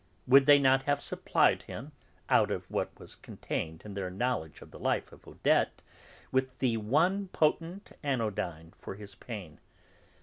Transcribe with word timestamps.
Would 0.25 0.47
they 0.47 0.57
not 0.57 0.81
have 0.89 0.99
supplied 0.99 1.61
him, 1.61 1.91
out 2.27 2.49
of 2.49 2.71
what 2.71 2.89
was 2.99 3.13
contained 3.13 3.83
in 3.85 3.93
their 3.93 4.09
knowledge 4.09 4.59
of 4.61 4.71
the 4.71 4.79
life 4.79 5.11
of 5.11 5.27
Odette, 5.27 5.83
with 6.31 6.57
the 6.57 6.77
one 6.77 7.27
potent 7.27 7.91
anodyne 8.01 8.71
for 8.75 8.95
his 8.95 9.13
pain? 9.13 9.59